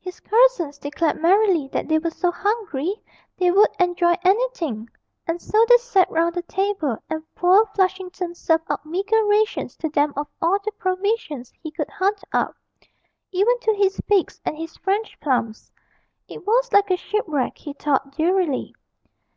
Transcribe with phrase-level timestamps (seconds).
[0.00, 3.00] His cousins declared merrily that they were so hungry
[3.36, 4.90] they would enjoy anything,
[5.24, 9.88] and so they sat round the table and poor Flushington served out meagre rations to
[9.88, 12.56] them of all the provisions he could hunt up,
[13.30, 15.70] even to his figs and his French plums.
[16.26, 18.74] It was like a shipwreck, he thought drearily.